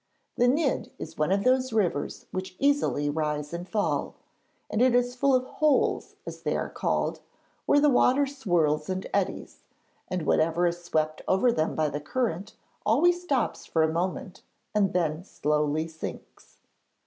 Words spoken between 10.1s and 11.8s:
whatever is swept over them